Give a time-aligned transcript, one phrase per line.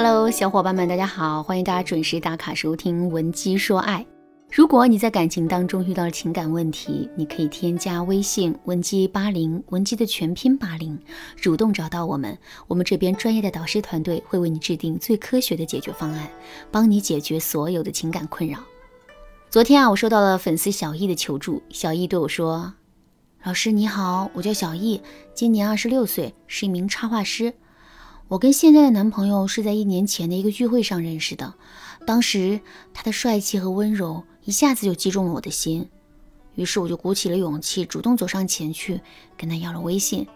[0.00, 3.98] Hello，小伙伴们，大家好，欢迎大家准时打卡收听《文姬说爱》。
[4.48, 10.96] 如果你在感情当中遇到了情感问题，你可以添加微信文姬八零，文姬的全拼八零，
[11.34, 12.38] 主动找到我们，
[12.68, 16.30] 我们这边专业的导师团队会为你制定最科学的解决方案，
[16.70, 18.60] 帮你解决所有的情感困扰。
[19.50, 22.72] 昨天啊，我收到了粉丝小易的求助，小易对我说
[23.42, 25.02] ：“老师你好，我叫小易，
[25.34, 27.52] 今年二十六岁，是一名插画师。
[28.28, 31.54] 我跟现在的男朋友是在一年前的一个聚会上认识的，
[32.06, 32.60] 当时
[32.94, 35.86] 他的帅气和温柔。”一下子就击中了我的心，
[36.54, 38.98] 于是我就鼓起了勇气，主动走上前去
[39.36, 40.26] 跟他要了微信。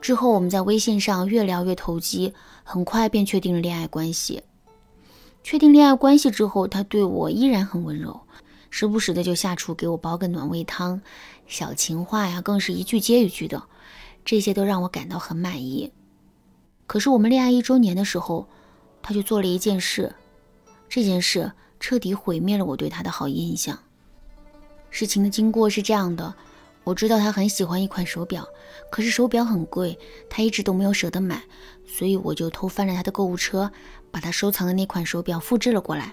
[0.00, 2.32] 之后我们在微信上越聊越投机，
[2.64, 4.42] 很快便确定了恋爱关系。
[5.42, 8.22] 确定恋爱关系之后，他对我依然很温柔，
[8.70, 11.02] 时不时的就下厨给我煲个暖胃汤，
[11.46, 13.62] 小情话呀更是一句接一句的，
[14.24, 15.92] 这些都让我感到很满意。
[16.92, 18.46] 可是我们恋爱一周年的时候，
[19.00, 20.14] 他就做了一件事，
[20.90, 21.50] 这件事。
[21.80, 23.78] 彻底毁灭了我对他的好印象。
[24.90, 26.34] 事情的经过是这样的：
[26.84, 28.46] 我知道他很喜欢一款手表，
[28.90, 31.42] 可是手表很贵，他一直都没有舍得买，
[31.86, 33.72] 所以我就偷翻了他的购物车，
[34.10, 36.12] 把他收藏的那款手表复制了过来。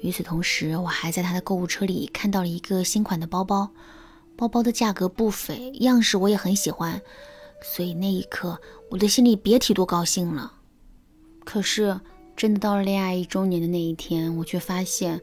[0.00, 3.70] 与此同时，我还在他的购物车里看到了一个新款的包包，
[4.36, 7.00] 包包的价格不菲，样式我也很喜欢，
[7.62, 8.60] 所以那一刻
[8.90, 10.52] 我的心里别提多高兴了。
[11.44, 12.00] 可是。
[12.34, 15.20] 真的到了恋爱一周年的那一天，我却发现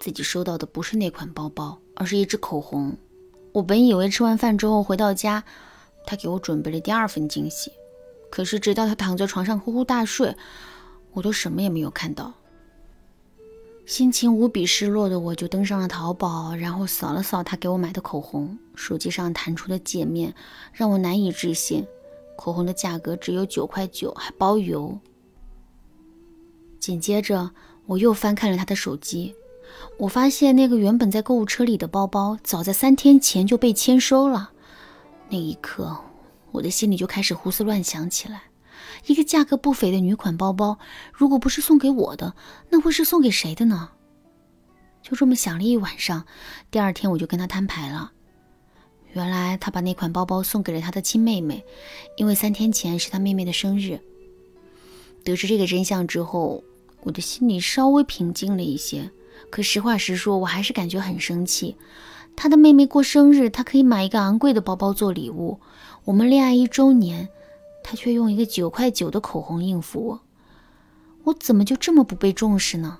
[0.00, 2.96] 自己收到的不是那款包包，而是一支口红。
[3.52, 5.44] 我本以为吃完饭之后回到家，
[6.06, 7.70] 他给我准备了第二份惊喜，
[8.30, 10.34] 可是直到他躺在床上呼呼大睡，
[11.12, 12.32] 我都什么也没有看到。
[13.88, 20.34] 心情无比失落的我，就登上了淘宝，然后扫了扫他给我买的口红，手机上弹出的界面
[20.74, 21.86] 让我难以置信，
[22.36, 24.98] 口红的价格只有九块九，还包邮。
[26.78, 27.50] 紧接着，
[27.86, 29.34] 我又翻看了他的手机，
[29.96, 34.50] 我发现那个原本在购物车里的包包，早在三天前就被签收了。
[35.30, 35.96] 那一刻，
[36.50, 38.42] 我的心里就开始胡思乱想起来：
[39.08, 40.78] 一个价格不菲的女款包包，
[41.12, 42.34] 如果不是送给我的，
[42.68, 43.88] 那会是送给谁的呢？
[45.02, 46.26] 就这么想了一晚上，
[46.70, 48.12] 第二天我就跟他摊牌了。
[49.14, 51.64] 原来他把那款包包送给了他的亲妹妹，
[52.18, 53.98] 因为三天前是他妹妹的生日。
[55.24, 56.62] 得知这个真相之后，
[57.00, 59.10] 我的心里稍微平静了一些。
[59.50, 61.76] 可实话实说，我还是感觉很生气。
[62.36, 65.58] 他的妹妹过生日，他可以买一个昂贵的包包做礼物；
[66.04, 67.30] 我们恋爱一周年，
[67.82, 70.20] 他却用一个九块九的口红应付我。
[71.24, 72.98] 我怎么就这么不被重视呢？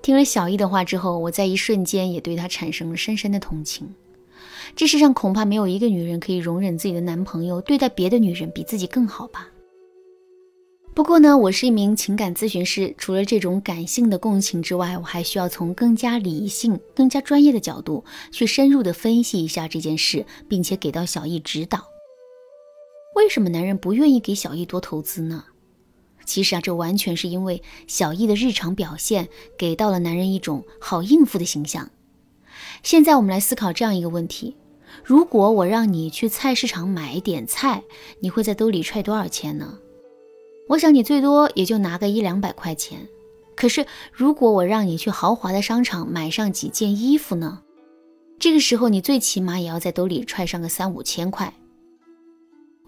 [0.00, 3.94] 听了小易的话之后，我在一瞬间也对他产生了深深的同情。
[4.74, 9.48] 这世上恐怕没有一个女人可以容忍自己的男朋友对待别的女人比自己更好吧。
[10.94, 21.84] 不过呢，我是一名情感咨询师，除了这种感性的共情之外，我还需要从更加理性、更加专业的角度去深入的分析一下这件事，并且给到小易指导。
[23.14, 25.44] 为什么男人不愿意给小易多投资呢？
[26.24, 29.28] 其实啊，这完全是因为小易的日常表现
[29.58, 31.90] 给到了男人一种好应付的形象。
[32.82, 34.56] 现在我们来思考这样一个问题：
[35.04, 37.82] 如果我让你去菜市场买一点菜，
[38.20, 39.78] 你会在兜里揣多少钱呢？
[40.68, 43.08] 我想你最多也就拿个一两百块钱，
[43.56, 47.62] 可是如果我让你去豪华的商场买上几件衣服呢？
[48.38, 51.52] 这个时候你最起码也要在兜里揣上个三五千块。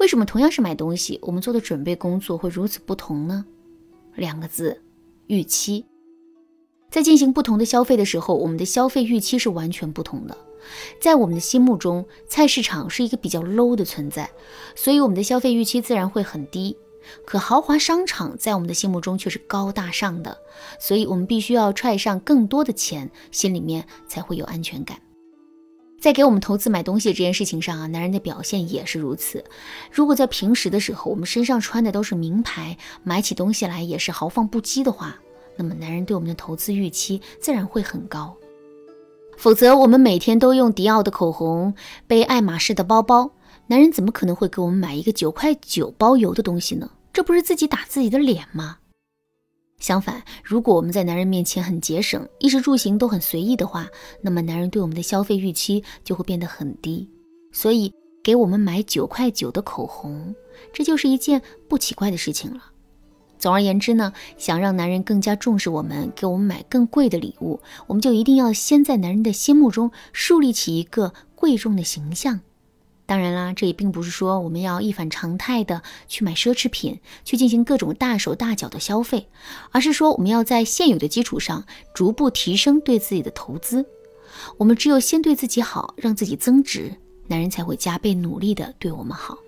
[0.04, 3.46] 为什么同样是买东西，我们做的准备工作会如此不同呢？
[4.16, 4.82] 两个字：
[5.28, 5.86] 预期。
[6.90, 10.36] 在进行不同的消费的时候，我们的消费预期是完全不同的。
[11.00, 14.30] 在我们的心目中，菜市场是一个比较 low 的存在，
[14.76, 16.76] 所以我们的消费预期自然会很低。
[17.24, 20.36] 可豪华商场在我们的心目中却是高大上的，
[20.78, 25.00] 所以我们必须要踹上更多的钱，心里面才会有安全感。
[26.04, 29.42] 在给我们投资买东西这件事情上啊，男人的表现也是如此。
[29.90, 35.16] 如果在平时的时候，我们身上穿的都是名牌，买起东西来也是豪放不羁的话，
[35.56, 38.36] 那么男人对我们的投资预期自然会很高。
[39.38, 41.72] 否则，我们每天都用迪奥的口红，
[42.06, 43.30] 背爱马仕的包包。
[43.68, 46.90] 男人怎么可能会给我们买一个九块九包邮的东西呢？
[47.14, 48.76] 这不是自己打自己的脸吗？
[49.84, 53.86] 相反，如果我们在男人面前很节省，衣食住行都很随意的话，
[54.22, 57.06] 那么男人对我们的消费预期就会变得很低。
[57.52, 57.92] 所以，
[58.22, 60.34] 给我们买九块九的口红，
[60.72, 62.70] 这就是一件不奇怪的事情了。
[63.38, 72.40] 总而言之呢，想让男人更加重视我们，给我们买更贵的礼物，我们就一定要先在男人的心目中树立起一个贵重的形象。
[73.14, 79.28] 当然啦，这也并不是说我们要一反常态的去买奢侈品，去进行各种大手大脚的消费，
[79.70, 81.64] 而是说我们要在现有的基础上
[81.94, 83.86] 逐步提升对自己的投资。
[84.56, 86.92] 我们只有先对自己好，让自己增值，
[87.28, 89.38] 男人才会加倍努力的对我们好。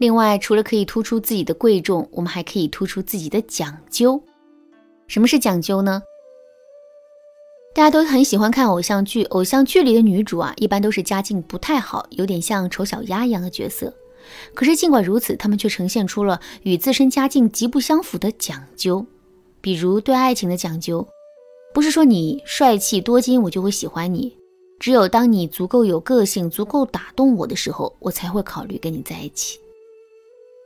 [0.00, 4.20] 另外，除了可以突出自己的贵重，我们还可以突出自己的讲究。
[5.06, 6.02] 什么是讲究呢？
[7.78, 13.94] 大家都很喜欢看偶像剧，偶像剧里的女主啊，一般都是家境不太好，有点像丑小鸭一样的角色。
[14.52, 19.06] 可是尽管如此，她们却呈现出了与自身家境极不相符的讲究，
[19.60, 21.06] 比如对爱情的讲究，
[21.72, 24.36] 不是说你帅气多金我就会喜欢你，
[24.80, 29.56] 只有当你足够有个性、足够打动我的时候，我才会考虑跟你在一起。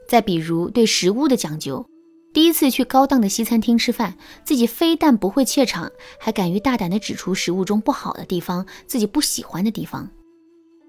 [0.08, 1.84] 再比如对食物的讲究。
[2.32, 10.08] 第一次去高档的西餐厅吃饭，自己非但不会怯场，还敢于大胆地指出食物中不好的地方，自己不喜欢的地方。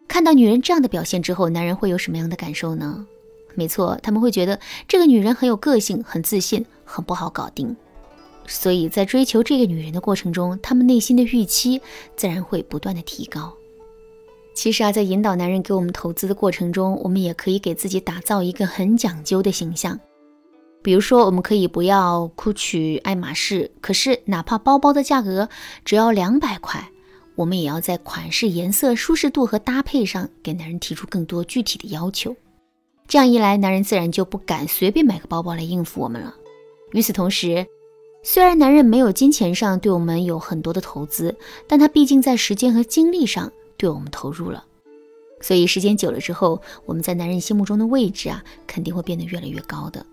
[0.07, 3.05] 看到女人这样的表现之后，男人会有什么样的感受呢？
[3.55, 7.75] 没错，他们会觉得这个女人很有个性、很自信、很不好搞定。
[8.47, 11.81] 所以在追求这个女人的过程中，他们内心的预期
[12.15, 13.53] 自然会不断的提高。
[14.53, 19.99] 其实啊，在引导男人给我们投资的过程中，我们也可以给自己打造一个很讲究的形象。
[20.83, 25.47] 比如说，我们可以不要 Gucci、爱马仕，可是哪怕包包的价格
[25.85, 26.89] 只要两百块，
[27.35, 32.35] 我们也要在款式、颜色、舒适度和搭配上给男人提出更多具体的要求。
[33.07, 36.35] 这样一来，男人自然就不敢随便买个包包来应付我们了。
[36.91, 37.65] 与此同时，
[38.21, 41.33] 虽然男人没有金钱上对我们有很多的投资，
[41.65, 44.65] 但他毕竟在时间和精力上对我们投入了，
[45.39, 50.05] 所以时间久了之后，我们在男人心目中的位置啊，肯定会变得越来越高的。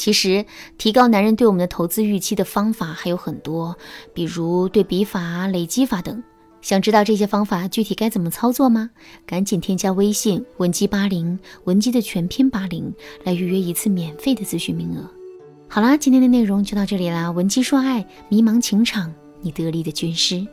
[0.00, 0.46] 其实，
[0.78, 3.76] 提高男人对我们的投资预期的方法还有很多，
[4.14, 6.22] 比如对比法、累积法等。
[6.62, 8.88] 想知道这些方法具体该怎么操作吗？
[9.26, 12.90] 赶紧添加微信文姬八零，文姬的全拼八零，
[13.24, 15.06] 来预约一次免费的咨询名额。
[15.68, 17.30] 好啦，今天的内容就到这里啦。
[17.30, 19.12] 文姬说爱，迷茫情场，
[19.42, 20.46] 你得力的军师。